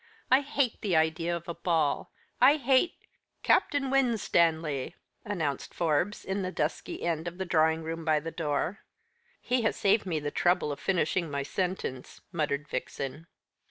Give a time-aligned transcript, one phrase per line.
[0.31, 2.11] "I hate the idea of a ball
[2.41, 2.95] I hate"
[3.43, 8.79] "Captain Winstanley," announced Forbes, in the dusky end of the drawing room by the door.
[9.39, 13.27] "He has saved me the trouble of finishing my sentence," muttered Vixen.